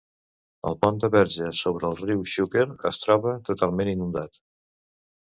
El 0.69 0.77
pont 0.85 0.97
de 1.03 1.09
Verges 1.17 1.61
sobre 1.67 1.87
el 1.91 1.95
riu 2.01 2.25
Xúquer 2.33 2.67
es 2.93 3.01
troba 3.05 3.37
totalment 3.53 3.97
inundat. 3.97 4.47